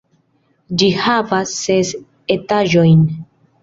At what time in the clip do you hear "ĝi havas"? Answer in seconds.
0.83-1.53